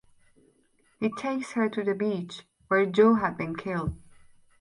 He 0.99 1.11
takes 1.13 1.51
her 1.51 1.69
to 1.69 1.83
the 1.83 1.93
beach 1.93 2.41
where 2.69 2.87
Joe 2.87 3.13
had 3.13 3.37
been 3.37 3.55
killed. 3.55 3.93